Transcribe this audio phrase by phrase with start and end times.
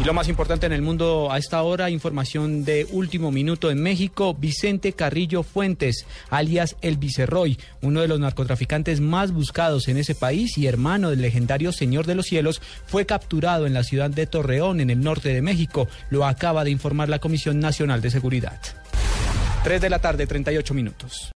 [0.00, 3.82] Y lo más importante en el mundo a esta hora, información de último minuto en
[3.82, 10.14] México, Vicente Carrillo Fuentes, alias El Viceroy, uno de los narcotraficantes más buscados en ese
[10.14, 14.26] país y hermano del legendario Señor de los Cielos, fue capturado en la ciudad de
[14.26, 15.86] Torreón, en el norte de México.
[16.08, 18.58] Lo acaba de informar la Comisión Nacional de Seguridad.
[19.64, 21.28] 3 de la tarde, 38 minutos.